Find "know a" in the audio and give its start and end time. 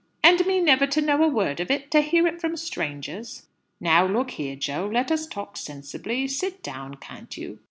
0.99-1.27